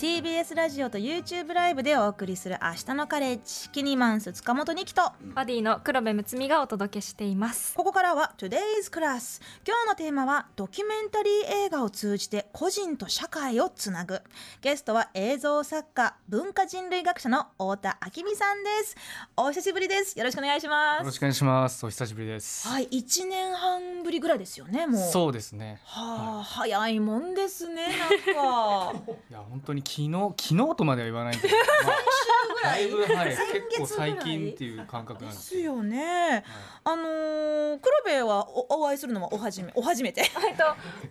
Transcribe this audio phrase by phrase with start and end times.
[0.00, 7.72] parti TBS ラジオと YouTube ライブでお送りする明日のカレッジキニマンス塚本二希とバディの黒部睦美がお届けしています。
[7.74, 11.32] ここからは Today's Class 今日のテーマはドキュメンタリー
[11.64, 14.20] 映画を通じて個人と社会をつなぐ。
[14.60, 18.96] ゲストは映像作家文化人類学者の太田明美さんです。
[19.38, 20.18] お久しぶりです。
[20.18, 21.00] よろしくお願いします。
[21.00, 21.86] よろしくお願いします。
[21.86, 22.68] お久しぶりです。
[22.68, 25.10] はい1年半ぶりぐらいですよねもう。
[25.10, 25.80] そうですね。
[25.86, 29.00] はあ、早いもんですねなんか。
[29.30, 31.54] いや本当に昨日昨日とまでは言わないけど、
[32.62, 33.34] まあ、だいぶはい？
[33.36, 35.48] 先月結構最近っていう感覚なんでです。
[35.48, 36.44] すよね、
[36.84, 40.22] あのー、黒部はおお会いするのはおはじめ お初めて？
[40.22, 40.64] えっと、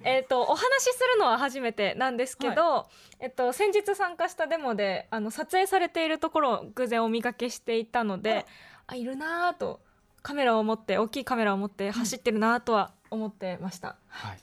[0.03, 2.87] えっと、お話しするのは初めてなんですけど、
[3.19, 8.45] えっと、先日参加したデモであの撮影されているところを偶然お見かけしていたので
[8.87, 9.79] あいるなぁと
[10.21, 13.95] カメラを持って大きいカメラを持って走ってるなぁとは思ってました。
[14.09, 14.39] はい。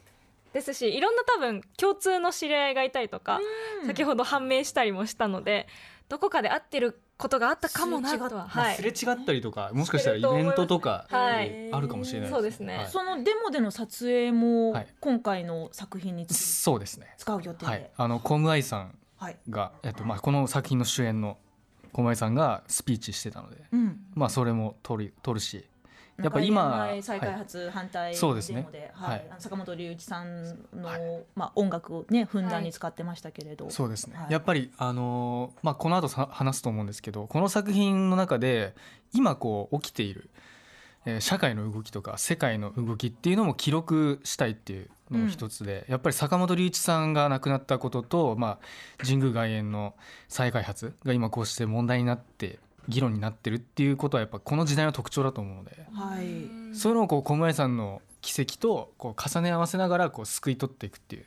[0.52, 3.40] ですしいろんな多分共通の知り合いがいたりとか、
[3.86, 5.66] 先ほど判明したりもしたので
[6.08, 8.76] どこかで会ってることがあったかもなとは、まあはい。
[8.76, 11.72] すれ違ったりとか、もしかしたらイベントとかはい。
[11.72, 12.76] あるかもしれないそうですね。
[12.76, 12.86] はい。
[12.88, 14.86] そのデモでの撮影もはい。
[15.00, 17.14] 今回の作品につそうですね。
[17.16, 17.90] 使う予定で、はい。
[17.96, 19.36] あのコムアイさんはい。
[19.48, 21.38] がえっとまあこの作品の主演の
[21.92, 25.64] コムアイさんがスピーチしてたので、うん、まあそれも撮る撮るし、
[26.22, 28.60] やっぱ今前再開発反対そうですね。
[28.60, 29.26] デモで、はい。
[29.38, 31.00] 坂本龍一さんの、はい。
[31.34, 34.32] まあ、音楽をねふんだんに使ってましたけれど、そうですね、はい。
[34.32, 38.74] やっぱりあのーまあこの後さ話すと思うんですけどこの作品の中で
[39.12, 40.30] 今こう起きている、
[41.04, 49.94] えー社会の動きとか世界の動きっていうのも記録したいっていうのも一つで、やっぱり坂本龍一さんが亡くなったことと、まあ、神宮外苑の
[50.28, 52.58] 再開発が今こうして問題になって
[52.88, 56.76] 議論になってるっていうことはやっぱこの時代の特徴だと思うので、はい。
[56.76, 61.24] そういうのをこう小林さんの奇跡とこう重ね合わせながらこう救い取っていくっていう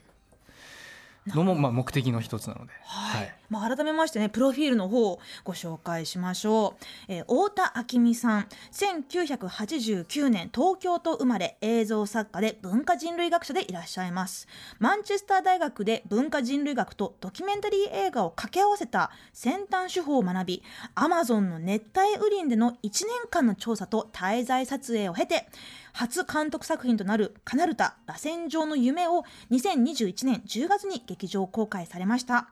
[1.36, 2.74] のもまあ目的の一つなので。
[2.84, 3.22] はい。
[3.22, 8.48] はいまあ、改めましてねプロフィールの方をご紹介しましょう、えー太田明美さん。
[8.72, 14.48] 1989年東京と生まれ映像作家で文化人類学者でいらっしゃいます。
[14.80, 20.64] マンチェスター大学で文化人類学とドキュメンタリー映画を掛け合わせた先端手法を学び
[20.96, 25.48] アマゾンの熱帯雨林での1年間の調査と滞在撮影を経て
[25.94, 32.50] 初監督作品となる「カナルタ螺旋状の夢」を2021年10月に劇場公開されました、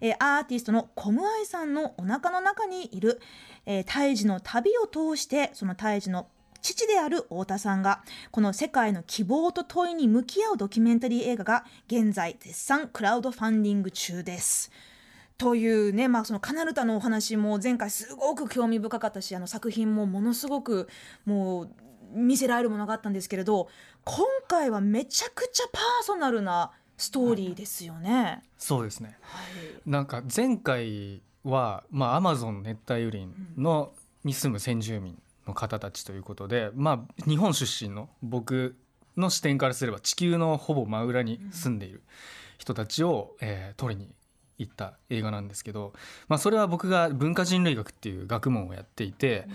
[0.00, 3.20] えーアーティストのコムアイさんのお腹の中にいる、
[3.66, 6.28] えー胎児の旅を通してその胎児の
[6.64, 14.72] 父である太田さんがこの世界の希望と問いに向き合うドキュメンタリー映画が現在絶賛クラウドファンディング中です。
[15.36, 20.88] というね、まあ、そのカナルタのお話も前回すごく興味深かったしあの作品もものすごく
[21.26, 21.70] もう
[22.14, 23.68] 見せられるものがあったんですけれど
[24.04, 28.42] 今回はめちゃくちゃパーソナルなストーリーですよね。
[28.58, 29.16] そうですね。
[29.22, 29.90] はい。
[29.90, 33.92] なんか前回はまあアマゾン熱帯雨林の
[34.24, 38.76] に住む先住民の方たちということで、まあ日本出身の僕
[39.16, 42.02] の視点からすれば地球のほぼ真裏に住んでいる
[42.58, 44.08] 人たちを、えー撮りに
[44.56, 45.92] 行った映画なんですけど、
[46.28, 49.48] まあ、それは僕が文化人類学っていう学問をやっていて、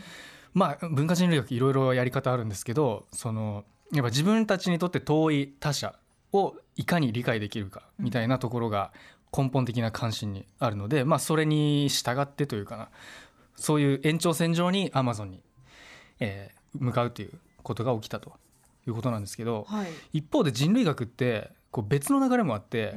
[0.53, 3.63] まあ文化人類学いろいろやり方あるんですけどその
[3.93, 5.95] やっぱ自分たちにとって遠い他者
[6.33, 8.91] をいかに理解できるかみたいなところが
[9.35, 12.89] 根本的な関心にあるので、まあ、それに従ってというかな。
[13.55, 15.41] そういう延長線上にアマゾンに、
[16.19, 17.31] えー向かうという
[17.63, 18.33] ことが起きたと。
[18.87, 19.87] いうことなんですけど、はい。
[20.13, 22.95] 一方で人類学ってこう別の流れもあって、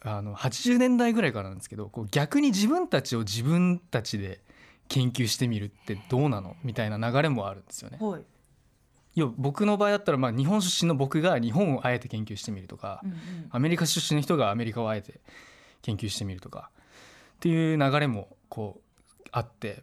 [0.00, 4.40] あの80年代ぐらいからなんですけどこう逆に自分たちを自分たちで
[4.88, 6.56] 研究してみるってどうなの？
[6.62, 7.98] みたいな流れもあるんですよね。
[8.00, 8.22] はい
[9.14, 13.16] 要は僕の場合だったらまあ日本出身の僕が日本をあえて研究してみるとか、うんうん。
[13.50, 15.20] アメリカ出身の人がアメリカをあえて
[15.82, 16.70] 研究してみるとか
[17.36, 19.82] っていう流れもこうあって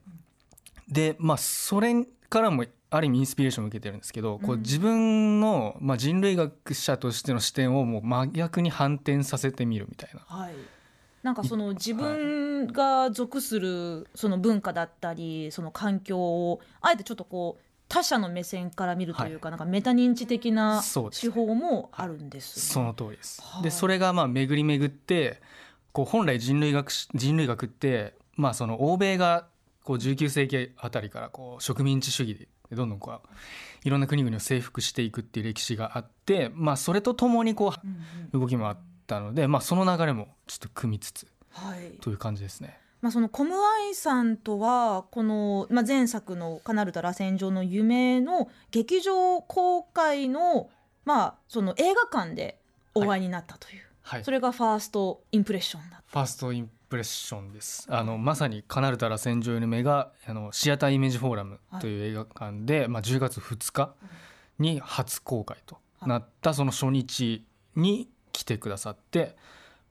[0.87, 10.19] でまあそれからもある意味インスピレーションを受けてるんですけど、こう自分の、まあ、人類学者としての視点をもう真逆に反転させてみるみたいな。
[10.25, 10.53] はい。
[11.23, 22.73] なんかその自分が属するその文化だったりその環境をあえてちょっとこう他者の目線から見るというか、なんかメタ認知的な手法もあるんです、ね。
[22.73, 23.41] その通りです。
[23.41, 25.41] はいでそれがまあ巡り巡って
[25.91, 29.47] こう本来人類学し人類学ってまあその欧米が
[29.83, 33.19] こう19世紀あたりからこう植民地主義でどんどんこう
[33.83, 37.73] いろんな国々を征服していくっていう歴史があってまあそれとともにこ
[38.33, 41.97] う動きもあったのでまあその流れもちょっと組みつつはい。
[41.99, 42.79] という感じですね。
[43.01, 50.69] まあ、そのコムアイさんとはこの、まあ、前作の「カナルタ螺旋状の夢」の劇場公開の,、
[51.03, 52.59] まあその映画館で
[52.93, 54.23] お会いになったという、はい。
[54.23, 57.87] それがファーストインプレッションだファーストインプレッションです。
[57.89, 63.95] あのまさにカナルタラ戦場の目があのシアターイメージフォーラムという映画館で、まあ10月2日
[64.59, 67.45] に初公開となったその初日
[67.75, 69.35] に来てくださって、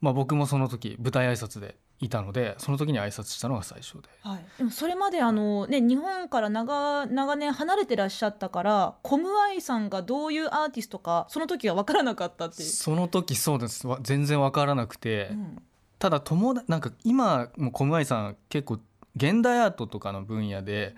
[0.00, 4.08] まあ僕もその時舞台挨拶でいたので、その時に挨拶したのが最初で。
[4.22, 12.68] はい、でもそれまであの、ね、日本から長長年離れてらっしゃったからコムアイさんがどういうアーティストかその時は分からなかったっていう。
[12.68, 13.86] その時そうです。
[13.86, 15.62] わ全然わからなくて、うん
[16.00, 18.80] ただ友達なんか今も小向井さん結構
[19.16, 20.94] 現代アートとかの分野で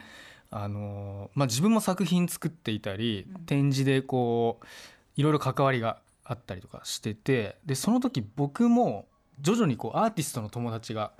[0.49, 4.67] あの、まあ、自分も作品作っていたり、うん展示でこう
[5.17, 9.07] いろいろ関わりがあったりとかしててでその時僕も
[9.43, 11.13] 徐々にこうアーティストの友達が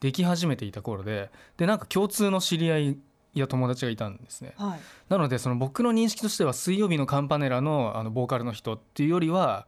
[0.00, 2.98] でき始めていた頃ででなんか共通の知り合い
[3.34, 4.54] や友達がいたんですね。
[4.56, 4.80] はい。
[5.08, 9.66] なのでその僕の認識としては水曜日のカンパネラのあのボーカルの人っていうよりは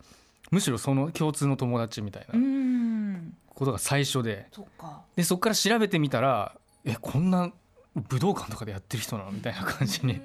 [0.51, 3.37] むしろその共通の友達みたいうなん。
[3.49, 4.49] ことが最初で。
[4.53, 5.03] そっか。
[5.17, 7.53] でそこから調べてみたらえこんな
[7.95, 10.21] 武道館とかでやってる人なのみたいな感じに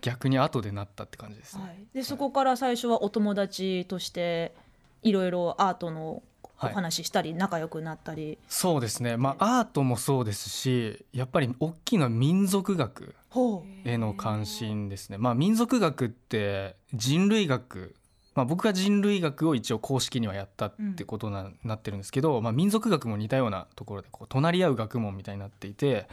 [0.00, 1.62] 逆に後でなったって感じですね。
[1.62, 4.54] はい、でそこから最初はお友達として
[5.02, 6.22] いろいろアートの
[6.66, 15.18] お話ししたり仲良くなったり、そうですね、まあ、アートもそうですしやっぱり大きな民族学ほへの関心ですね。
[15.18, 17.94] まあ、民族学って人類学、
[18.34, 26.08] まあ、僕が人類学を一応公式にはやったってことな,、なってるんですけど、まあ、民族学も似たようなところでこう隣り合う学問みたいになっていて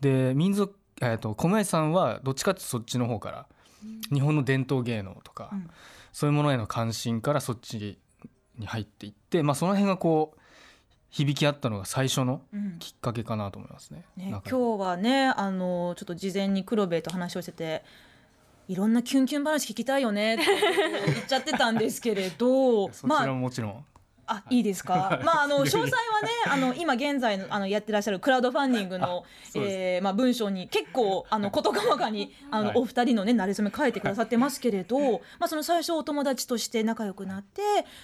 [0.00, 3.46] で民族、えー、と小林さんはどっちかっていうとそっちの方から
[4.12, 5.70] 日本の伝統芸能とか、うん。
[6.12, 7.98] そういうものへの関心からそっち
[8.58, 10.38] に入っていって、まあ、その辺がこう
[11.10, 12.42] 響き合ったのが最初の
[12.78, 14.04] きっかけかなと思いますね。
[14.16, 14.50] ね、なんか。
[14.50, 17.82] 今日はねあのちょっと事前に黒部と話をしてて
[18.68, 20.44] いろんなキュンキュン話聞きたいよねって
[21.06, 23.84] 言っちゃってたんですけれど そちまあらももちろん、
[24.28, 25.20] あいいですか？
[25.24, 29.76] まああの詳細はね あの今現在のあのやってらっしゃるクラウドファンディングの、そうです。
[29.76, 32.76] えーまあ文章に結構あの事細かにあの、はい。
[32.78, 34.98] お二人のね馴れ初め書いてくださってますけれど、
[35.38, 37.62] まあその最初お友達として仲良くなって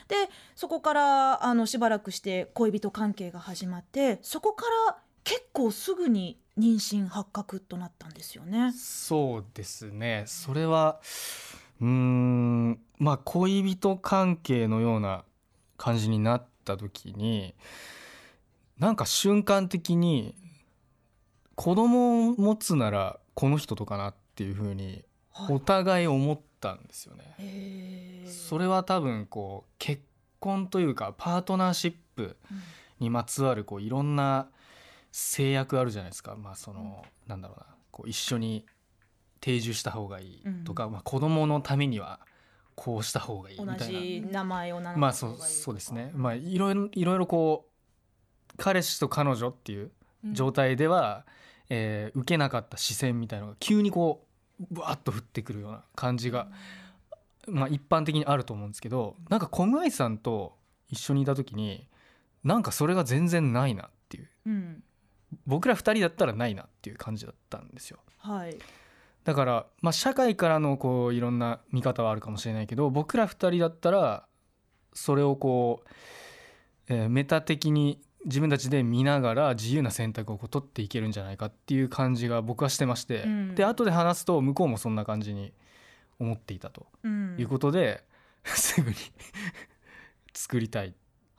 [0.08, 8.72] でそこからあのしばらくして恋人関係が始まってそこから結構すぐに妊娠発覚となったんですよね。
[8.72, 10.24] そうですね。
[10.26, 11.00] それは
[11.80, 15.24] うーんまあ恋人関係のような
[15.84, 17.54] 感じになった時に
[18.78, 20.34] なんか瞬間的に
[21.56, 25.56] 子供を持つならこの人とかなっていうふうにはい。
[25.56, 28.24] お互い思ったんですよね。
[28.26, 30.00] それは多分こう結
[30.40, 32.36] 婚というかパートナーシップ
[32.98, 34.48] にまつわるこういろんな
[35.12, 37.66] 制約あるじゃないですか、まあそのなんだろうな。
[37.90, 38.64] こう一緒に
[39.40, 42.20] 定住した方がいいとか、まあ、子供のためには
[42.74, 44.00] こうした方がいいみ同たいな。
[44.00, 45.62] じ名前を名乗ったまあそう方がいいとか。
[45.64, 46.10] そうですね。
[46.14, 49.90] まあいろいろいろいろこう彼氏と彼女っていう
[50.32, 51.26] 状態では、
[51.68, 54.26] えー受けなかった視線みたいなのが急にこ
[54.60, 56.48] うブワッと降ってくるような感じが、
[57.48, 60.56] まあ、一般的にあると思うんですけどなんかコムアイさんと
[60.88, 61.88] 一緒にいた時に
[62.44, 64.28] なんかそれが全然ないなっていう。
[64.46, 64.84] うん。
[65.46, 67.98] 僕ら2人だったらないなっていう感じだったんですよ。
[68.18, 68.56] はい
[69.24, 74.26] だから、まあ、社会からのこういろんな見方はあるかもしれないけど僕ら2人だったら
[74.92, 75.88] それをこう、
[76.88, 83.54] えーメタ的に自分たちで見ながら自由な選択をこう取っていけるんじゃないかっていう感じが僕はしてまして、うん。
[83.54, 85.52] で後で話すと向こうもそんな感じに
[86.18, 86.86] 思っていたと。
[87.02, 87.36] うん。
[87.38, 88.02] いうことで、
[88.44, 88.96] すぐに
[90.32, 90.92] 作りたいっ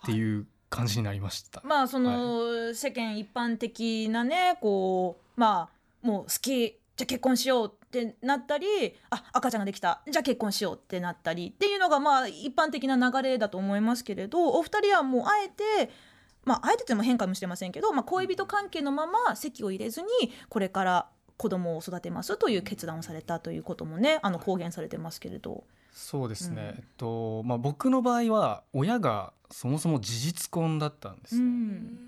[0.05, 1.61] ていう感じになりました。
[1.65, 8.67] まあその、世間一般的なねこうまあもう好きじゃあ結婚しようってなったり
[9.09, 10.01] あ赤ちゃんができた。
[10.09, 15.91] じゃあ結婚しようってなったりっていうのがまあ一般的な流れだと思いますけれどお二人はもうあえて
[16.45, 20.07] まああえてっても変かもしれませんけど、まあ、恋人関係のまま籍を入れずに
[20.47, 25.63] これから子供を育てますという決断をされたということもねあの公言されてますけれど。
[25.91, 26.67] そうですね、うん。
[26.67, 31.99] えっとまあ、僕の場合は親がそもそも事実婚だったんですね、うん。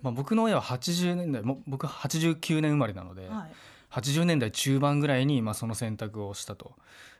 [0.00, 3.52] まあ、僕の親は80年代も僕89年生まれなので、はい
[3.92, 6.74] 80年代中盤ぐらいに、まあ、その選択をしたと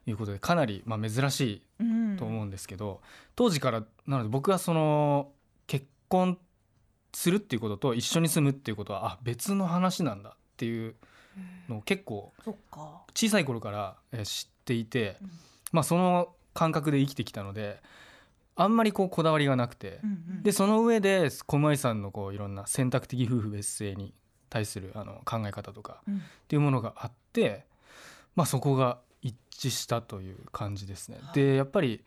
[0.07, 3.01] いうことでかなり、まあ、珍しいと思うんですけど、
[3.37, 5.33] 当時からなので僕はその
[5.67, 6.39] 結婚
[7.13, 10.95] するっていうことと一緒に住むっていうことはあ別の話なんだっていう
[11.69, 12.33] のを結構
[13.15, 15.31] 小さい頃からえー知っていて、うん。
[15.73, 17.83] まあ、その感覚で生きてきたので
[18.55, 20.43] あんまりこうこだわりがなくて、うんうん。
[20.43, 24.15] でその上で小森さんのこういろんな選択的夫婦別姓に
[24.53, 26.17] 対するあの考え方とかうん。
[26.19, 27.65] っていうものがあって、
[28.37, 29.35] まあ、そこが一
[29.69, 31.19] 致したという感じですね。
[31.33, 32.05] でやっぱり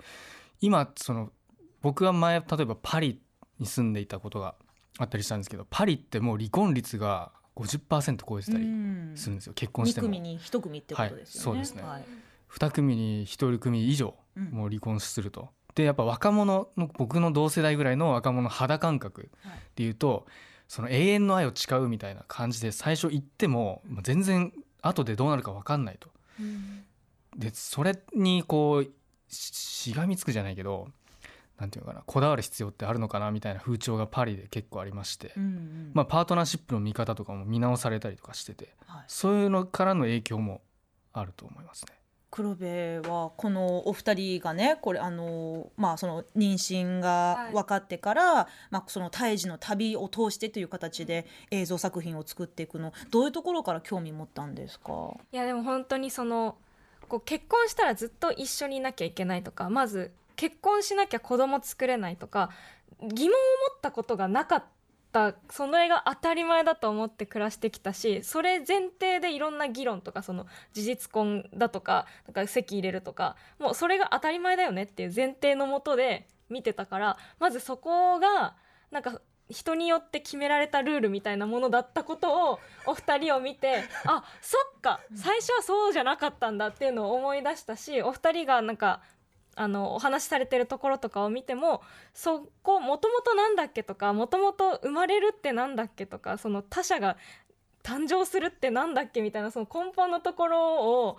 [0.62, 1.32] 今その
[1.82, 3.20] 僕は前例えばパリ
[3.60, 4.56] に住んでいたことが
[4.98, 8.66] あったりしたんですけどパリってもう離婚率が50%超えてたり
[9.16, 10.10] するんですよ、結婚して2も。
[10.10, 11.66] 組に1組ってことですよね、はい。
[11.66, 11.84] そうですね。
[11.84, 12.06] はい。
[12.50, 14.44] 2組に1組以上うん。
[14.52, 15.50] もう離婚すると。
[15.74, 19.60] でやっぱ若者の僕の同世代ぐらいの若者の肌感覚はい。
[19.76, 20.26] でいうと
[20.68, 26.10] その永遠の愛を誓うみたいな感じで最初言ってもまあ全然後でどうなるか分かんないと。
[27.36, 28.92] でそれにこう
[29.28, 30.88] ししがみつくじゃないけど
[31.60, 35.92] なんていうのかなこだわる必要ってあるのかなみたいな風潮がパリで結構ありまして、うんうん。
[35.94, 38.76] まあ、パートナーシップの見方とかも見直されたりとかしてて。
[38.86, 39.04] はい。
[39.08, 40.62] そういうのからの影響も
[41.14, 41.94] あると思いますね。
[42.36, 48.34] 黒部はこのお二人がねこれあのまあその妊娠が分かってから、
[48.72, 55.14] まあその胎児の旅を通してという形で映像作品を作っていくのどういうところから興味持ったんですか？
[55.32, 56.58] いやでも本当にその
[57.08, 62.50] こう結婚したらずっと一緒にいなきゃいけないとかまず結婚しなきゃ子供作れないとか
[63.02, 63.38] 疑問を
[63.72, 64.64] 持ったことがなかっ
[65.16, 78.56] たそのれが当たり前だと思って暮らしてきたしそれ前提でいろんな議論とかその事実婚だとかなんか籍入れるとかもうそれが当たり前だよねっていう前提のもとで見てたからまずそこが
[78.92, 89.02] なんか人によって決められたルールみたいなものだったことをお二人を見てあそっか最初はそうじゃなかったんだっていうのを思い出したしお二人がなんか
[89.56, 91.82] あのお話しされてるところとかを見ても
[92.14, 97.18] そこもともとなんだっけとかもともと生まれるってなんだっけとかその他者が
[97.84, 101.18] 誕生するってなんだっけみたいなその根本のところを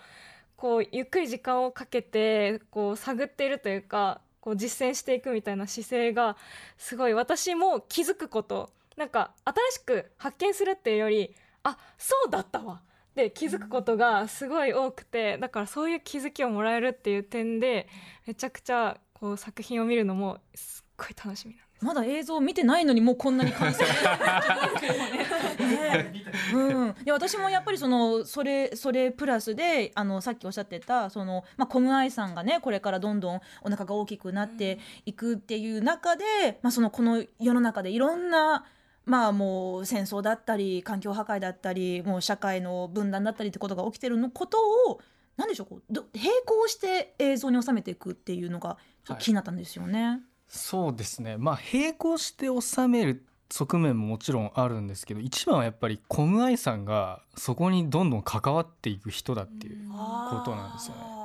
[0.56, 6.36] こうゆっくり時間をかけてこう探っているというかこう実践していくみたいな姿勢が
[6.76, 8.70] すごい私も気づくこと。
[8.96, 12.80] なんか新しく発見するっていうよりあそうだったわ。
[13.16, 17.88] で気づくことがすごい多くてだからそういう気づきをもらえるっていう点で
[18.26, 21.66] めちゃくちゃこう作品を見るのもすっごい楽しみなんです。
[21.84, 23.82] まだ映像を見てないのにもうこんなに感想。
[23.82, 23.88] ね
[26.54, 36.24] うん、いや私もやっぱりそのそれそれプラスであのさっきおっしゃってたその、まあ、コムアイさんがねこれからどんどんお腹が大きくなっていくっていう中で、
[36.62, 38.64] まあ、そのこの世の中でいろんな
[39.06, 44.58] まあもう戦争だったり環境破壊だったりもう社会の分断だったりってことが起きてるのこと
[44.90, 45.00] を
[45.36, 48.78] 何でしょうこうど並行して映像に収めていくっていうのが
[49.18, 50.20] 気になったんですよね。
[50.48, 51.36] そうですね。
[51.36, 61.00] まあ並行して収める側面ももちろんあるんですけど一番はやっぱりコムアイさんがそこにどんどん関わっていく人だっていうことなんですよね。
[61.04, 61.15] あ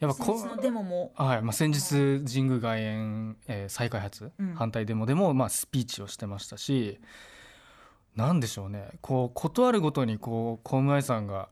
[0.00, 1.12] やっぱこー先日のデモも。
[1.16, 4.54] はいまあ、先日神宮外苑、えー再開発、うん。
[4.54, 7.00] 反対デモでも、まあ、スピーチをしてましたし
[8.14, 8.88] なんでしょうね。
[9.00, 11.48] こう断るごとにこうコムアイさんが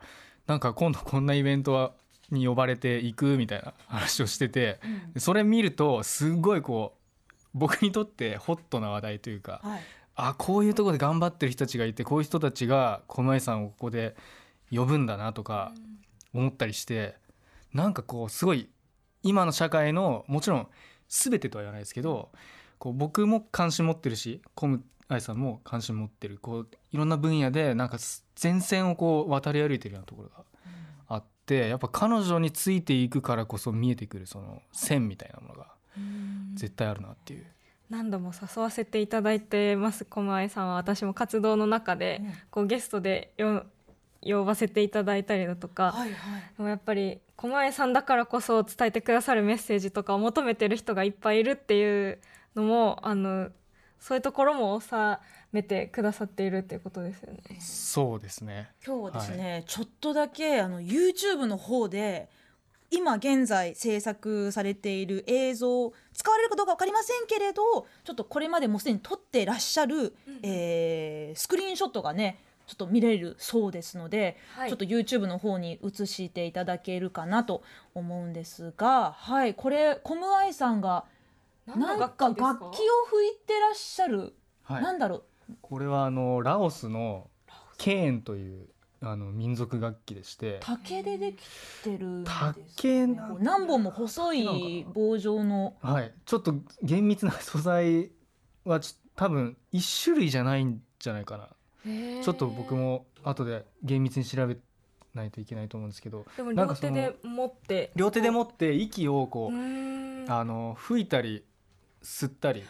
[0.47, 1.93] なんか今度こんなイベントは
[2.31, 4.81] に呼ばれていくみたいな話をしてて
[5.19, 9.81] それ見るとすごいこう僕にとってホットな話題というかはい。
[10.17, 14.15] あこういうところで頑張ってる人たちがいてこういう人たちがコムアイさんをここで
[14.71, 15.73] 呼ぶんだなとか
[16.33, 17.17] 思ったりして
[17.75, 18.71] なんかこうすごい
[19.23, 20.69] 今の社会のもちろん
[21.09, 22.31] 全てとは言わないですけど
[22.79, 27.99] こう僕も関心持ってるしコムアイさんも関心持ってるこういろんな分野でなんか
[28.43, 30.45] 前線をこう渡り歩いてるようなところが
[31.09, 35.75] あってやっぱ彼女についていくからこそ見えてくるその線みたいなものが
[36.55, 37.47] 絶対あるなっていう。
[37.91, 40.75] 何度も誘わせていただいてます駒井さんは。
[40.77, 42.33] 私も活動の中でうん。
[42.51, 43.67] こうゲストでよ
[44.23, 46.43] 呼ばせていただいたりだとか、はいはい。
[46.57, 52.19] でもやっぱり狛江さんだからこそ伝えてくださるメッセージとかを求めてる人がいっぱいいるっていう
[52.57, 53.51] のもあの
[54.01, 54.87] そういうところも収
[55.53, 57.41] めてくださっているっていうことですよね。
[57.61, 62.31] そうですね今日はですね、ちょっとだけあの YouTube の方で
[62.91, 67.63] 今現在制作されている映像使われるかどうか分かりませんけれど
[68.05, 74.69] ちょっとこれまでもうすでに撮ってらっしゃる、えースクリーンショットがねちょっと見れるそうですので、はい。
[74.71, 77.63] ちょっと YouTube の方に移していただけるかなと
[77.95, 81.05] 思うんですがはいこれコムアイさんが
[81.67, 82.47] なんか楽器を
[83.11, 84.83] 吹いてらっしゃる、はい。
[84.83, 85.23] なんだろう？
[85.61, 87.29] これはあのラオスの
[87.77, 88.67] ケーンという
[89.03, 91.37] あの民族楽器でして竹ででき
[91.83, 92.65] てるんですかね。
[92.77, 95.75] 竹何本も細い棒状の。
[95.83, 96.13] はい。
[96.25, 98.11] ちょっと厳密な素材
[98.65, 98.81] は
[99.17, 101.49] 多分一種類じゃないんじゃないかな
[101.85, 104.57] ちょっと僕も後で厳密に調べ
[105.15, 109.55] ないといけないと思うんですけどでもなんかその両手で持って両手で持って息をこう、
[110.33, 111.45] あの吹いたり
[112.03, 112.65] 吸ったり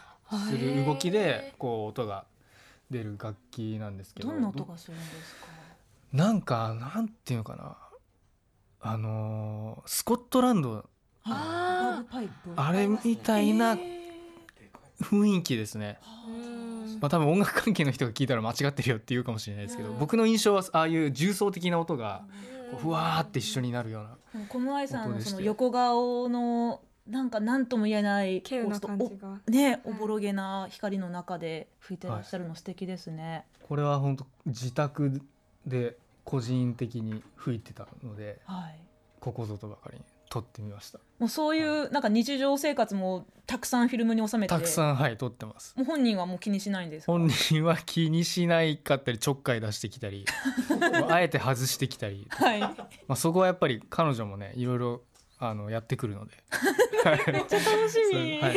[0.50, 2.24] する動きでこう音が
[2.90, 5.46] 出る楽器なんですけどどんな音がするんですか？
[6.12, 7.76] なんかなんていうのかな。
[8.86, 10.84] あのースコットランド。
[11.24, 11.94] あー。
[11.96, 12.32] バグパイプ。
[12.56, 13.78] あれみたいな
[15.00, 16.53] 雰囲気ですね、うん
[17.00, 19.98] まあ、多分音楽関係の人が聞いたら間違ってるよって言うかもしれないですけどうん。
[19.98, 22.24] 僕の印象はああいう重層的な音が
[22.78, 28.42] ふわーって一緒になるような小室愛さんのその横顔のなんか何とも言えない
[29.48, 33.44] ねおぼろげな光の中で吹いてらっしゃるの素敵ですね。
[33.68, 35.20] これは本当自宅
[35.66, 38.80] で個人的に吹いてたのではい。
[39.20, 40.04] ここぞとばかりに
[40.34, 40.98] 撮ってみました。
[41.20, 44.54] もうそういうなんか日常生活もたくさんフィルムに収めて。
[44.54, 45.74] たくさんはい撮ってます。
[45.76, 47.12] もう本人はもう気にしないんですか？
[47.12, 50.24] 本人は気にしないかったりちょっかい出してきたり
[51.08, 52.60] あえて外してきたり、はい。
[52.60, 52.76] ま
[53.10, 55.02] あ、そこはやっぱり彼女もねいろいろ
[55.38, 56.32] あのやってくるので。
[57.30, 58.54] めっちゃ楽しみ、はい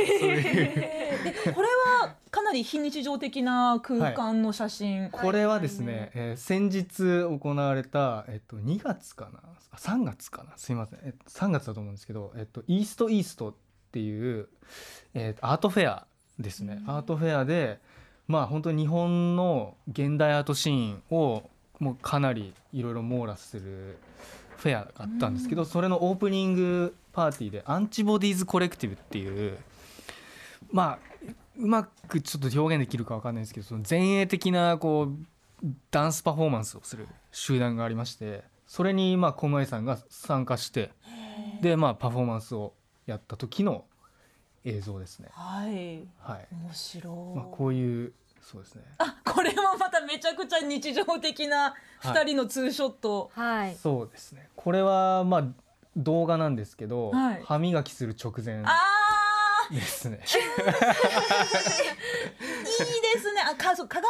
[1.53, 9.41] これはかなり非日常的な空間の写真、これはですね、えー先日行われた、えっと、2月かな？
[9.71, 10.53] あ3月かな？
[10.57, 13.55] すいません、えっと、3月だと思うんですけど、えっと、イーストイーストっ
[13.91, 14.47] ていう、
[15.13, 16.07] えっと、アートフェア
[16.39, 17.79] ですね、アートフェアで
[18.27, 23.97] まあ本当に日本の現代アートシーンをもうかなりいろいろ網羅する
[24.57, 29.57] フェアがあったんですけど、それのオープニングパーティーでアンチボディーズコレクティブっていう
[30.71, 30.99] まあ
[31.57, 35.05] うまくちょっと表現できるかわかんないですけどその前衛的なこ
[35.63, 40.91] うダンスパフォーマンスをする集団がありましてそれにまあ小前さんが参加して
[41.61, 42.73] でまあパフォーマンスを
[43.07, 43.85] やった時の
[44.63, 45.29] 映像ですね。
[45.31, 46.07] はい。
[46.19, 46.47] はい。
[46.51, 48.13] 面白い、まあ、こういう
[48.49, 48.83] そうですね。
[48.97, 53.75] あこれもまためちゃくちゃ日常的な二人のツーショット、はい。
[53.75, 54.47] そうですね。
[54.55, 55.43] これはまあ
[55.97, 57.41] 動画なんですけど、はい。
[57.43, 58.71] 歯磨きする直前あ
[59.69, 60.21] ですね。
[60.23, 60.45] ーいい
[63.15, 63.41] ですね。
[63.41, 64.07] あかそう鏡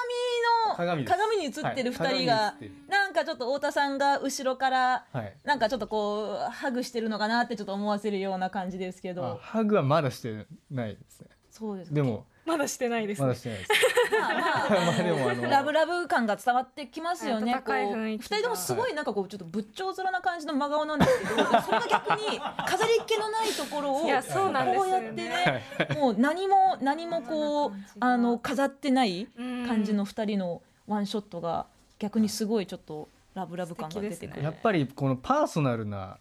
[0.69, 1.61] の鏡です。
[1.63, 2.25] に映ってる二人はい。
[2.27, 2.89] が、鏡に映ってる。
[2.89, 5.35] なんかちょっと太田さんが後ろからはい。
[5.45, 11.29] なんかちょっとこうハグしてるのかなってちょっと思わせるような感じですけあどハグはまだしてないですね。
[11.49, 13.27] そうですでもまだしてないですね。
[13.27, 13.71] まだしてないです。
[14.11, 14.69] まあまあ。
[14.87, 17.53] まあでもあのラブラブ感が伝わってきますよね。
[17.65, 31.67] 二人ともすごいなんかこうちょっと仏頂面な感じの真顔 なんですけど、それが逆に飾りっ気のないところをいやそうなんですこうやってね、もう何も何もこうあの飾ってないうん感じの二人のワンショットが
[31.99, 34.43] 逆にすごいちょっとラブラブ感が出てくる。
[34.43, 36.19] やっぱりこのパーソナルな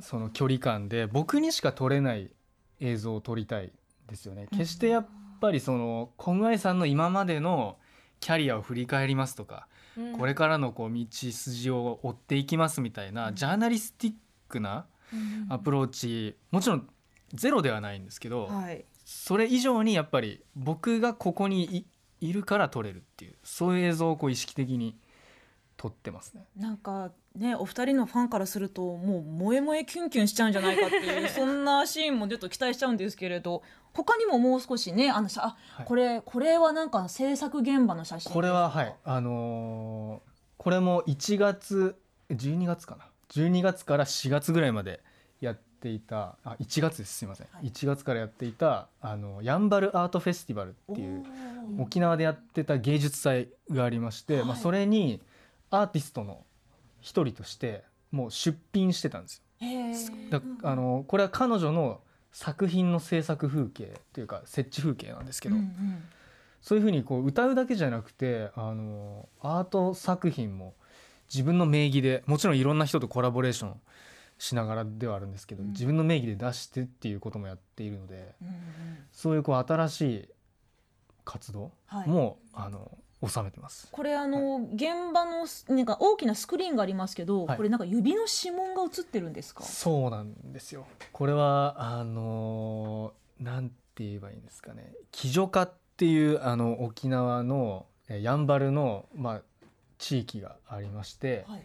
[0.00, 2.30] その距離感で僕にしか撮れない
[2.80, 3.72] 映像を撮りたい
[4.08, 4.48] ですよね。
[4.50, 5.06] 決してやっ
[5.40, 7.76] ぱりその小室愛さんの今までの
[8.20, 10.18] キャリアを振り返りますとか、うん。
[10.18, 14.14] これからのこう道筋を追っていきますみたいなジャーナリスティッ
[14.48, 14.86] クな
[15.48, 16.88] アプローチもちろん
[17.32, 18.84] ゼロではないんですけど、はい。
[19.04, 21.86] それ以上にやっぱり僕がここにい
[22.20, 24.96] いるから撮れるっていうそういう映像をこう意識的に
[25.78, 26.44] 撮ってますね。
[26.56, 33.62] なんかねお二人のファンからするともう萌え萌えキュンキュンしちゃうんじゃないかっていう そんなシーンもちょっと期待しちゃうんですけれど
[33.94, 35.86] 他にももう少しねあのさあ、はい。
[35.86, 38.94] これこれはなんか制作現場の写真これははい。
[39.04, 41.96] あのーこれも1月
[42.30, 45.00] 12月かな？12月から4月ぐらいまで
[45.40, 47.18] やっていたあ1月です。
[47.18, 47.66] すいません、はい。
[47.66, 51.24] 1月からやっていたあのヤンバルアートフェスティバルっていう
[51.78, 55.20] 沖縄でやってた芸術祭がありまして、まあ、はいそれに
[55.70, 56.44] アーティストの
[57.00, 60.42] 一人としてもう出品してたんですよ。
[60.62, 62.00] あのこれは彼女の
[62.32, 66.02] 作品の制作風景というか設置風景なんですけど、うんうん。
[66.60, 70.74] そういうふうにこう歌うだけじゃなくてあのアート作品も
[71.32, 73.80] 自分の名義でもちろんいろんな人とコラボレーション
[74.38, 75.70] しながらではあるんですけど、うん。
[75.70, 78.54] 自分の名義で出してっていうこともやっているのでうんうん。
[79.12, 80.28] そういうこう新しい
[81.24, 82.08] 活動はい。
[82.08, 82.90] も、あの
[83.26, 83.88] 収めてます。
[83.90, 89.64] これあの現場のすなんか大きなスクリーンがありますけど、はいこれなんか指の指紋が映ってるんですか？
[89.64, 90.86] そうなんですよ。
[91.12, 94.92] これはあのなんて言えばいいんですかね。
[95.24, 99.42] 鬼女化っていうあの沖縄のえーやんばるのまあ
[99.98, 101.62] 地域がありまして、はい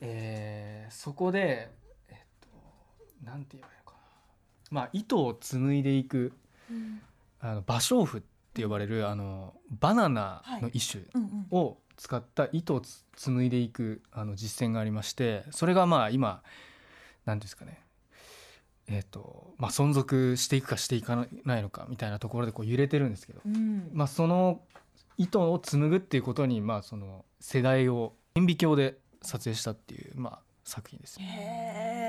[0.00, 1.70] えーそこで
[2.08, 3.98] えっとなんて言えばいいのかな。
[4.70, 6.32] まあ糸を紡いでいく
[6.70, 7.00] うん
[7.40, 8.22] あの芭蕉布っ
[8.54, 11.04] って呼ばれるあのバナナの一種
[11.50, 16.42] を使った糸をつ紡いでいくあの実践がありましてそれがまあ今
[17.24, 17.80] 何ですかね。
[18.86, 23.90] えっ、とまあ存続していくかしていかないのかみたいなところでこう揺れてるんですけど、うん。
[23.92, 24.60] まあ、その
[25.16, 31.18] 糸を紡ぐっていうことにまあその世代を顕微鏡で撮影したっていうまあ作品です。
[31.20, 32.03] へー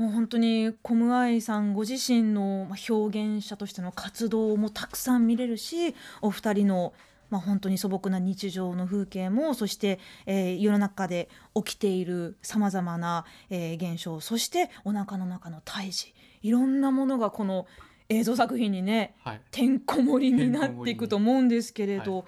[0.00, 6.94] もう本当にコムアイさんご自身のまあ表現者としての活動もたくさん見れるしお二人の
[7.28, 17.66] まあ本当に素朴な日常の風景もそして、えー世の中で起きているさまざまな、えー現象そしてお腹の中の胎児いろんなものがこの
[18.08, 22.24] 映像作品にねはい、てんこ盛りになっていくと思うんですけれど、は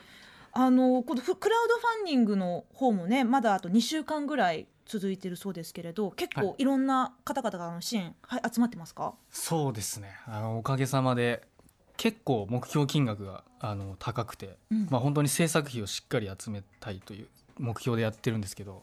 [0.52, 9.14] あのこのフクラウドファンディングの方もねまだあと2週間ぐらい続いてるそうですけれど結構はいいろんな方々からの支援、はい、集まってますか？
[9.30, 10.10] そうですね。
[10.26, 11.42] あのおかげさまで
[11.96, 14.88] 結構目標金額があの高くて、うん。
[14.90, 17.28] まあ、本当に制作費をしっかり集めたいという
[17.58, 18.82] 目標でやってるんですけど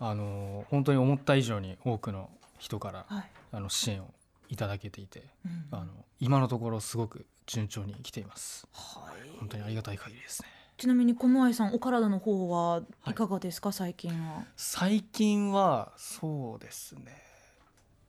[0.00, 4.14] あの本当に思った以上に多くの人からはい、あの支援を
[4.48, 5.66] いただけていてうん。
[5.70, 5.88] あの
[6.18, 8.66] 今のところすごく順調に来ています。
[8.72, 9.38] はい。
[9.38, 14.44] 本当にありがたい限りですねちなみにコムアイさんお体の方はいかがですか、最近は。
[14.56, 17.22] 最近はそうですね。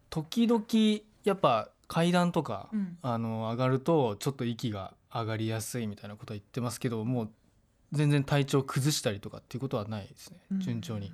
[0.09, 0.63] 時々
[1.23, 2.97] やっぱ階段とか、うん。
[3.01, 7.29] あの上がるとちょっと息が上がりやすいみたいなことは言ってますけどもう
[7.91, 10.39] 全然体調崩したりとかっていうことはないですね。
[10.57, 11.11] 順調に、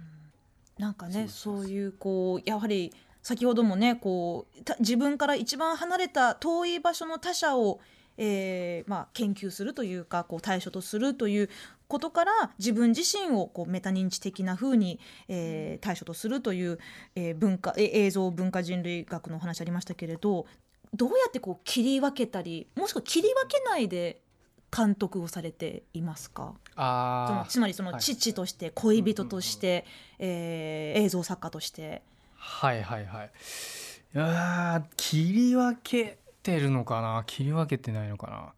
[0.77, 7.81] なんかねそういうこうやはり先ほどもねこうた自分から一番離れた遠い場所の他者を、
[8.21, 11.49] えーまあ、研究するというかこう対処とするという
[11.88, 16.77] ことから自分自身をこうメタ認知的な風に、えー対処とするという、
[17.15, 20.45] えー文化え映像文化人類学のお話ありましたけれど
[20.93, 24.21] どうやってこう切り分けたりもしくは切り分けないで
[24.75, 26.53] 監督をされていますか？
[26.75, 28.01] あつまりそのはい。
[28.01, 29.86] 父として恋人として、
[30.19, 32.01] えー映像作家として。
[32.36, 33.32] はいはいはい。
[34.15, 36.17] あー切り分け
[36.49, 37.23] てるのかな？
[37.25, 38.53] 切り分けてないのかな？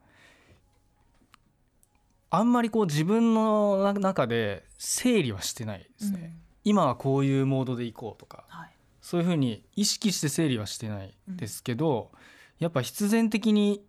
[2.29, 8.45] あんまりこう自分のな中で整理はしてないですね、今はこういうモードでいこうとか。
[8.47, 8.69] はい。
[9.01, 12.11] そういうふうに意識して整理はしてないですけど、
[12.59, 13.83] やっぱ必然的に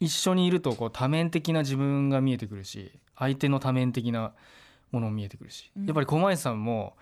[0.00, 4.32] 一緒にいるとこう多面的な自分が見えてくるし相手の多面的な
[4.92, 5.86] ものも見えてくるし、うん。
[5.86, 6.96] やっぱり狛江さんも、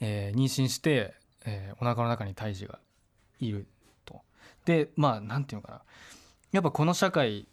[0.00, 1.14] えー妊娠して、
[1.46, 2.78] えーお腹の中に胎児が
[3.40, 3.60] いる。
[3.60, 3.75] と。
[4.66, 5.82] でまあなんていうのかな。
[6.52, 7.48] やっぱこの社会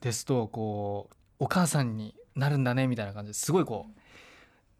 [0.00, 4.00] ですとこうお母さんになるんだねみたいな感じですごいこう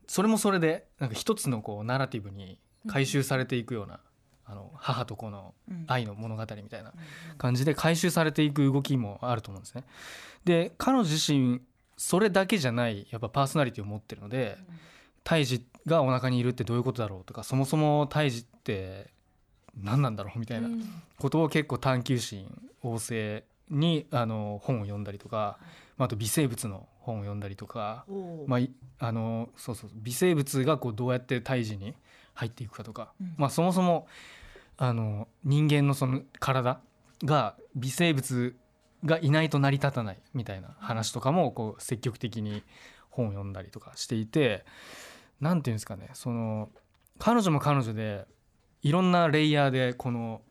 [0.07, 4.01] それもそれでなんか一つのこうナラティブに回収されていくような、
[4.47, 5.85] あの母と子のうん。
[5.87, 6.95] 愛の物語みたいな
[7.37, 9.85] 感じで回収されていく動きもあると思うんですね。
[10.45, 11.61] で彼女自身
[11.97, 14.57] それだけじゃないやっぱパーソナリティを持ってるので
[15.25, 19.11] 胎児がお腹にいるってどういうことだろうとかそもそも胎児って
[19.83, 20.69] 何なんだろうみたいな
[21.19, 22.47] ことを結構探求心
[22.83, 25.59] 旺盛にあの本を読んだりとか、
[25.97, 28.05] まあ、あと微生物の本を読んだりとか、
[28.47, 28.59] ま
[28.99, 31.95] あ、のそうそう微生物がこうどうやって胎児に
[32.35, 33.35] 入っていくかとか、うん。
[33.37, 34.07] まあ、そもそも
[34.77, 36.81] あの人間のその体
[37.25, 38.55] が微生物
[39.05, 42.63] がいないと成り立たないみたいな話とかもこう積極的に
[43.11, 44.65] 本を読んだりとかしていて
[45.41, 46.69] なんていうんですかねその
[47.19, 48.27] 彼女も彼女で
[48.83, 50.43] いろんなレイヤーでこの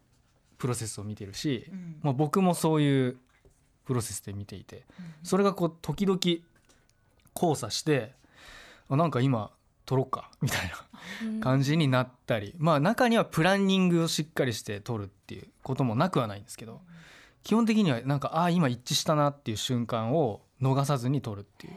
[0.57, 1.95] プロセスを見てるし、うん。
[2.01, 3.17] まあ、僕もそういう
[3.87, 4.83] プロセスで見ていて
[5.23, 6.19] それがこう時々
[7.33, 8.11] 交差して
[8.89, 9.51] あなんか今
[9.85, 10.71] 撮ろっかみたい
[11.31, 16.81] な感じになったりまあ中にはプランニングをしっかりして撮るっていうこともなくはないんですけど
[17.43, 21.73] 基本的にはなんかああ今一致したなっていう瞬間を逃さずに撮るっていう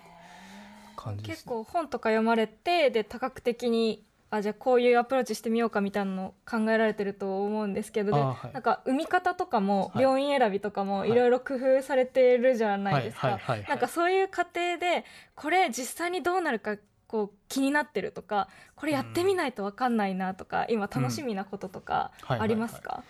[0.97, 4.03] 感じです、結構本とか読まれてで多角的に
[4.33, 8.53] あじゃあこういうアプローチしてみようかみたいなのを考えられてると思うんですけどはい。
[8.53, 10.05] なんか産み方とかもはい。
[10.05, 11.11] 病院選びとかもはい。
[11.11, 16.77] いろいろ工夫されてるじゃないですはいかなんかそういう過程でこれ実際にどうなるか
[17.09, 23.03] こう気になってるとかこれやってみないと分かんないなとか、今楽しみなこととかはいありますか、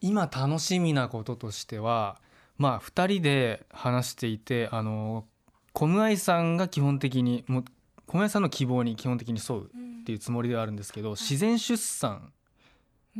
[0.00, 2.20] 今楽しみなこととしては
[2.58, 5.24] まあ2人で話していてあの
[5.72, 7.64] コムアイさんが基本的にも
[8.10, 12.32] うコムアイさんの希望に基本的に沿うっていうつもりではあるんですけど自然出産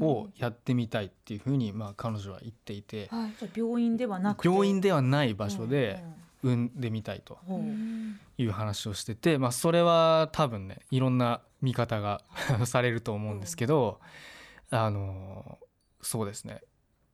[0.01, 3.31] をやってみたいっていうふうにまあ彼女は言っていてはい。
[3.55, 4.49] 病院ではなくて。
[4.49, 7.39] 病院ではない場所でうん産んでみたいと
[8.39, 12.23] いう話をしててまあそれは多分ねいろんな見方が
[12.65, 14.01] されると思うんですけど
[14.71, 15.59] あの
[16.01, 16.63] そうですね。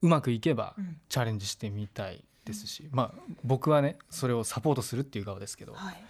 [0.01, 1.01] うまくいけばうん。
[1.09, 6.05] チャレンジしてみたいですし、まあ僕はねそれをサポートするっていう側ですけど、はい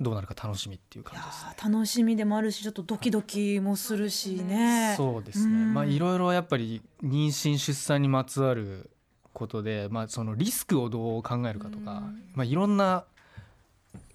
[0.00, 1.54] どうなるか楽しみっていう感じですね。
[1.56, 4.94] ー楽しみでもあるしちょっとドキドキもするしね。
[4.96, 8.90] そうですね、うんまあいろいろやっぱり妊娠出産にまつわる
[9.32, 13.04] ことで、まあ、そのリスクをどう考えるかとか、うんまあ、いろんな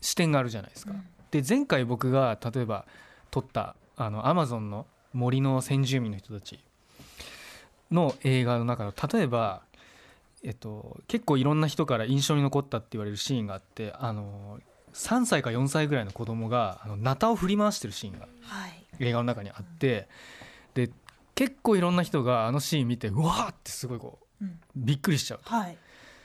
[0.01, 0.93] 視点があるじゃないですか。
[1.31, 2.85] で前回僕が例えば
[3.31, 6.59] 撮ったあのアマゾンの森の先住民の人たち
[7.91, 9.61] の映画の中の例えば、
[10.43, 14.59] えっと、結構いろんな人から印象に残ったって言われるシーンがあってあの
[14.93, 18.85] 3歳か4歳ぐらいの子供があのナタを振り回してるシーンがはい。
[18.99, 20.07] 映画の中にあって
[20.75, 20.89] で
[21.35, 24.59] 結構いろんな人があのシーン見てうわーってすごいこううん。
[24.75, 25.77] びっくりしちゃうはい。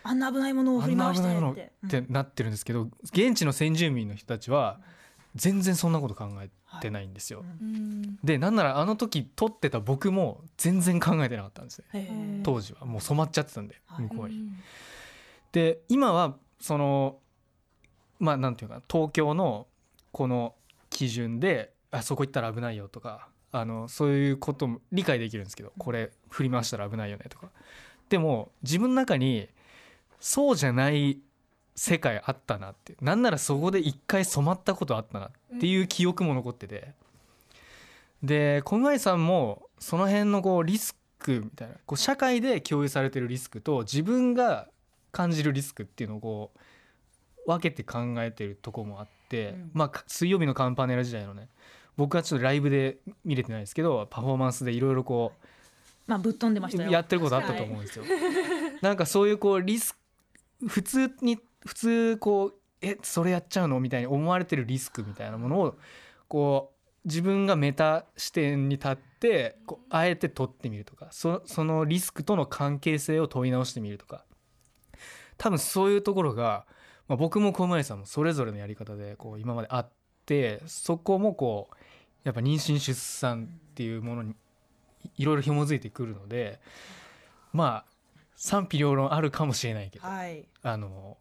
[0.04, 2.02] あんな危ないものをあんな振り回して危ないものっって。
[2.02, 4.80] てなってるんですけど現地の先住民の人たちは
[5.34, 6.50] 全然そんなこと考え
[6.80, 7.44] てないんですよ。
[8.24, 11.82] でなんならあの時撮ってた僕も全然考えてなかったんです
[12.42, 12.84] 当時は。
[12.86, 14.06] もう染まっちゃってたんではい。
[14.06, 14.50] 向こうに。
[15.52, 17.18] で今はその
[18.18, 19.66] まあなんていうか東京の
[20.12, 20.54] この
[20.90, 27.50] 基準であそこ行ったら危ないよとかあのそういうことも理解できるんですけどこれ振り回したら危ないよねとか。
[28.08, 29.48] でも自分の中に
[30.20, 31.18] そうじゃない
[31.74, 35.26] 世界あったなってなんならそこで一回染まったことあったな
[35.56, 36.92] っていう記憶も残ってて。
[38.22, 44.68] で小林さんもその辺のこうリスクみたいなこう社会で共有されてるリスクと自分が
[45.12, 46.58] 感じるリスクっていうのをこう
[47.48, 51.48] 分けて考えてるとこもあって、うんまあか水曜日のカンパネラ時代のね
[51.96, 55.32] 僕はちょっとライブで見れてないですけどパフォーマンスでいろいろこ
[56.06, 56.90] まあぶっ飛んでまうしたよ。
[56.90, 58.04] やってることあったと思うんですよ。
[58.82, 59.98] なんかそういうこうリスク
[60.68, 65.78] 普通に普通こうえそれやっちゃうのみたいに思われてるリスクみたいなものを
[66.28, 66.72] こ
[67.04, 74.24] う自分がメタ視点に立ってこうあえて取ってみるとかそそのリスクとの関係性を問い直してみるとか
[75.38, 76.66] 多分そういうところが、
[77.08, 79.90] まあ、僕も小林さんもそれぞれのやり方でこう今まであっ
[80.26, 81.76] てそこもこう
[82.24, 84.34] やっぱ妊娠出産っていうものに
[85.16, 86.60] いいろいろ紐づいてくるので
[87.52, 87.98] まあ
[88.36, 90.44] 賛否両論あるかもしれないけど、はい。
[90.62, 91.16] あの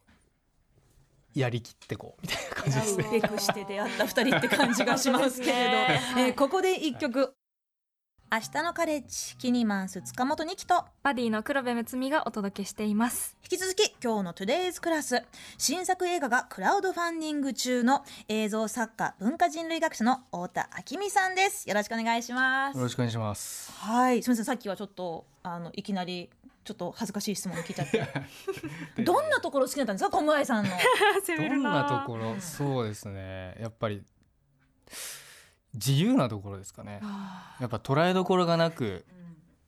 [1.33, 3.03] やりきってこうみたいな感じですね。
[3.03, 7.35] 出会うべくして出会った二人って感じがしますけれど、 ねえーここで一曲。
[8.29, 13.37] 明日のカレッジキニマンス塚本二希とバディの黒部睦美がお届けしています。
[13.41, 15.23] 引き続き今日の Today's クラス。
[15.57, 21.69] 新作映画がクラウドファンディング中の映像作家文化人類学者の太田明美さんです。
[21.69, 22.77] よろしくお願いします。
[22.77, 23.71] よろしくお願いします。
[23.71, 24.21] はい。
[24.21, 24.45] すみません。
[24.45, 26.29] さっきはちょっとあのいきなり
[26.65, 28.05] ちょっと恥ずかしい質問聞いちゃって。
[29.03, 30.09] どんなところ好きだったんですか？
[30.11, 30.71] 小村井さんの。
[31.49, 32.35] どんなところ？
[32.41, 33.55] そうですね。
[33.61, 34.03] やっぱり
[35.77, 36.99] 自由なところですかね。
[37.59, 39.05] やっぱ捉えどころがなく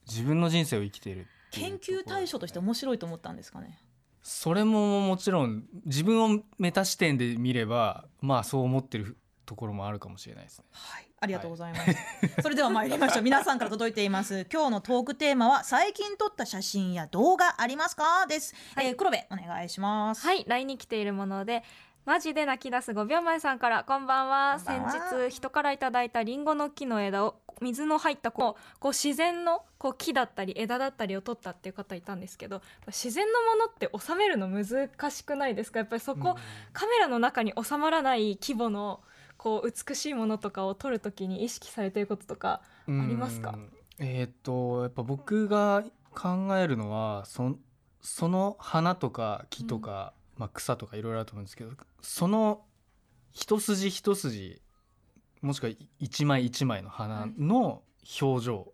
[0.08, 3.80] 自分の人生を生きているっていう研究対象として面白いと思ったんですかね
[4.22, 10.66] それももちろん自分をメタ視点で見ればまあそう思ってるところもあるかもしれないですね。
[10.72, 11.96] はい、ありがとうございます。
[12.44, 13.24] それでは参りましょう。
[13.24, 14.46] 皆さんから届いています。
[14.54, 18.28] 今日のトークテーマは最近撮った写真や動画ありますか？
[18.28, 18.54] です。
[18.80, 20.22] えー黒部お願いします。
[20.22, 21.64] はい LINE に来ているもので
[22.10, 24.58] マジで泣き出す5秒前さんからこんばんは。
[24.58, 35.78] 先日人からいただいたリンゴの木の枝を水の入ったこうこう自然のこう木だったり枝だったりを取ったっていう方いたんですけど自然のものって収めるの難しくないですか？
[35.82, 36.36] やっぱりそこ、
[36.74, 39.02] カメラの中に収まらない規模の
[39.38, 43.52] こう美しいものとかを撮るときに意識されていることとかありますか？
[43.52, 43.70] うん。
[44.00, 45.84] えーっとやっぱ僕が
[46.16, 47.56] 考えるのはそ
[48.02, 51.72] その花とか木とか、まあ、草とかいろいろあると思うんですけど
[52.02, 52.62] その
[53.34, 54.62] 一筋一筋
[55.42, 57.84] もしくは一枚一枚の花の
[58.22, 58.74] 表情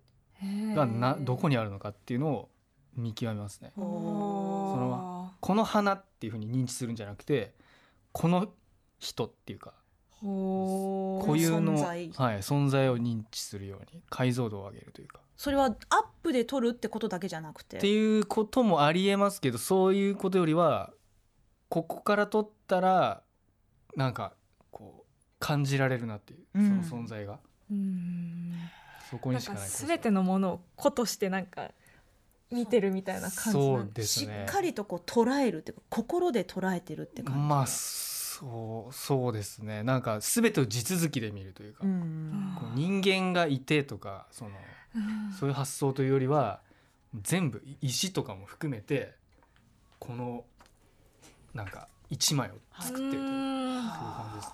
[0.76, 2.50] がなどこにあるのかっていうのを
[2.96, 3.74] 見極めますね。
[3.76, 7.54] そのこの花っていうふうに認知するんじゃなくて
[8.12, 8.48] この
[9.00, 9.74] 人っていうか
[10.12, 15.20] ほ固有の存在はい、存在を認知するように解像度を上げるというか。
[15.36, 15.74] それはアッ
[16.24, 17.78] プで撮るってことだけじゃなくて？
[17.78, 20.94] っていうこともありえますけどそういうことよりは
[21.70, 23.22] ここから撮ったら
[23.96, 24.34] なんか
[24.72, 26.84] こう感じられるなっていううん。
[26.84, 27.40] その存在が、
[27.72, 28.54] うん。
[29.10, 31.72] そこにしかない全てのものを個としてなんか
[32.52, 34.46] 見てるみたいな感じそうなんしですね。
[34.48, 37.40] っかりとこう捉えるっていうか心で捉えてるって感じ。
[37.40, 39.84] まあそうそうですね。
[39.84, 42.56] なんか全てを地続きで見るというか、うん。
[42.60, 44.52] こう人間がいてとかその
[44.96, 45.32] うん。
[45.34, 46.62] そういう発想というよりは
[47.22, 49.14] 全部石とかも含めて
[50.00, 50.44] この
[51.56, 54.54] なんか一枚を作ってるという,、うんそういう感じですね。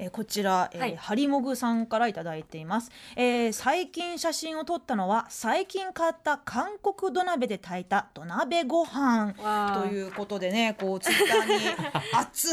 [0.00, 0.96] えーこちら、えーはい。
[0.96, 9.34] ハリモグさんからいただいています、えー最近写真を撮ったのは最近買った韓国土鍋で炊いた土鍋ご飯。
[9.74, 11.54] ということでねこうツイッターに
[12.16, 12.48] 熱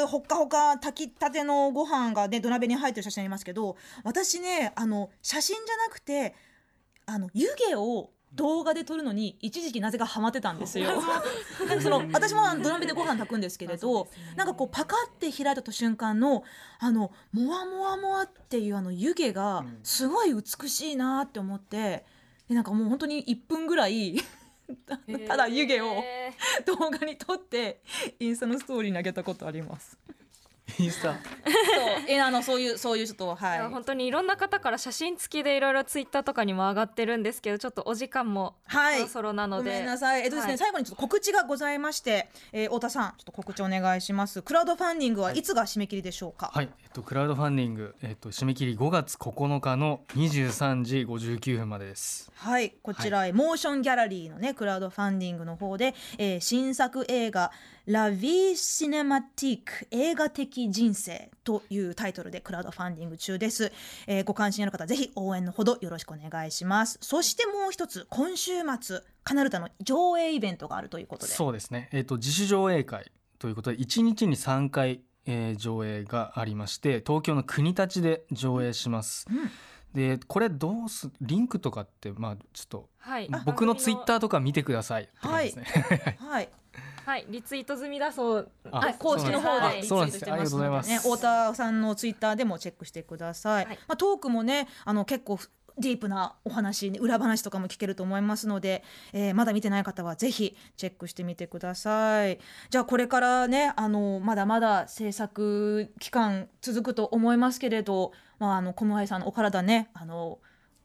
[0.00, 6.34] 々ほっかほか炊きたてのご飯がね土鍋に入ってる写真ありますけど私ねあの写真じゃなくて
[7.06, 10.90] あの湯気を動画で撮るのに一時期なぜかハマってたんですよ。
[11.66, 16.44] なんかその私も土鍋でご飯炊くんですけれど、なんかこうパカって開いた瞬間の
[16.78, 22.04] あのモワモワモワっていうあの湯気がすごい美しいなって思って
[22.48, 24.16] でなんかもう本当に1分ぐらい
[25.26, 26.32] ただ湯気をへ
[26.66, 27.82] 動画に撮って
[28.20, 29.98] インスタのストーリーに上げたことあります。
[30.78, 31.12] インスタ。
[31.14, 31.20] そう。
[32.08, 33.66] えあのそういうそういうちょっとーい。
[33.66, 38.98] い本当にいろんな方から写真付きでいろいろツイッターとかにも上がってるんですけどちょっとお時間もはい。
[38.98, 40.22] そろそろなのごで、めんなさい。
[40.22, 40.58] えっとですね、はい。
[40.58, 44.42] 最後にちょっと告知がございまして、えー、太田さん、ちょっと告知お願いします。
[44.42, 46.50] クラウドファンディングはいつが締め切りでしょうか？
[46.54, 52.30] はい、えっと、クラウドファンディング、えっと、締め切り5月9日の23時59分までです。
[52.34, 57.52] はい、こちら、モーションギャラリーのね、クラウドファンディングの方で、えー新作映画、
[57.90, 63.72] ラ・ヴィ・シネマティック映画的人生というタイトルでクラウドファンディング中です。
[64.06, 66.98] えーご関心ある方、ぜひ応援のほどよろしくお願いします。
[67.00, 71.32] そしてもう一つ、今週末、カナルタの上映イベントがあるということで。
[71.32, 71.88] そうですね。
[71.90, 79.26] えっと、自主上映会ということで、1日に3回、えー上映がありまして、東京の国立で上映します。
[79.28, 79.50] うん
[79.92, 86.16] で、これどうす、リンクとかって、まあ、ちょっと、はい、僕のツイッターとか見てくださいって感じですね。
[86.20, 86.48] はい。
[87.10, 88.50] はいリツイート済みだそう。
[88.70, 90.36] あはい、公式の方でリツイートしてそうなんです。
[90.36, 90.86] ありがとうございまます。
[90.86, 93.66] すのでね、太田さんのツイッターでもチェックしてください。
[93.66, 93.78] はい。
[93.88, 95.40] まあトークもね、あの結構
[95.76, 102.38] ディープなお話、裏話とかも聞けると思いますので、えーまだ見てない方はぜひチェックしてみてください。
[102.70, 110.38] じゃあこれからね、あのまだまだ制作期間続くと思いますけれど、まああのコムハイさんのお体ね、あの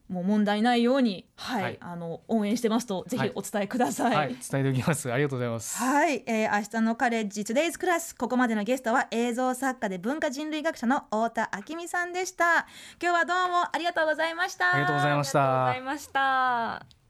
[0.07, 4.15] もう問題ないように、はい、はいあの応援してますとぜひはいお伝えください。
[4.15, 5.11] はい、伝えておきます。
[5.11, 5.77] ありがとうございます。
[5.77, 12.67] はい、えー、明日のカレッジ Today's クラスここまでのゲストは映像作家で文化人類学者の太田明美さんでした
[13.01, 15.81] 今日はどうもありがとうございましたありがとうございましありがとうごたざい。
[15.81, 17.04] ました